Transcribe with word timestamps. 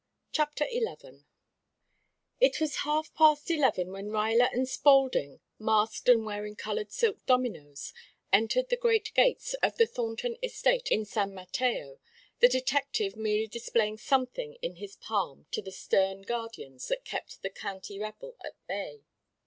CHAPTER 0.31 0.65
XI 0.71 1.25
It 2.39 2.59
was 2.59 2.77
half 2.77 3.13
past 3.13 3.51
eleven 3.51 3.91
when 3.91 4.07
Ruyler 4.09 4.49
and 4.51 4.67
Spaulding, 4.67 5.41
masked 5.59 6.09
and 6.09 6.25
wearing 6.25 6.55
colored 6.55 6.91
silk 6.91 7.23
dominoes, 7.27 7.93
entered 8.33 8.69
the 8.69 8.77
great 8.77 9.13
gates 9.13 9.53
of 9.61 9.77
the 9.77 9.85
Thornton 9.85 10.37
estate 10.41 10.87
in 10.91 11.05
San 11.05 11.35
Mateo, 11.35 11.99
the 12.39 12.49
detective 12.49 13.15
merely 13.15 13.45
displaying 13.45 13.99
something 13.99 14.55
in 14.63 14.77
his 14.77 14.95
palm 14.95 15.45
to 15.51 15.61
the 15.61 15.69
stern 15.71 16.23
guardians 16.23 16.87
that 16.87 17.05
kept 17.05 17.43
the 17.43 17.51
county 17.51 17.99
rabble 17.99 18.35
at 18.43 18.55
bay. 18.65 19.03